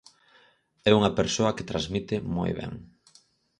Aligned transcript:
É 0.89 0.91
unha 0.99 1.15
persoa 1.19 1.55
que 1.55 1.69
transmite 1.71 2.15
moi 2.35 2.51
ben. 2.59 2.71